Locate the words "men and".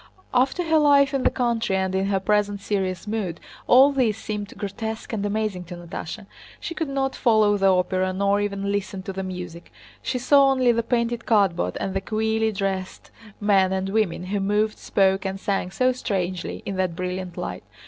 13.39-13.89